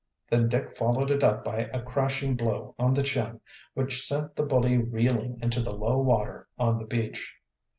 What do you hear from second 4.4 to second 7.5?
bully reeling into the low water on the beach.